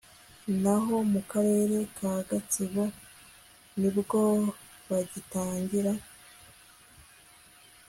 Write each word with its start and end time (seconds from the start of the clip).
naho 0.61 0.95
mu 1.11 1.21
karere 1.31 1.77
ka 1.97 2.13
gatsibo 2.29 2.85
nibwo 3.79 4.19
bagitangira 4.89 5.93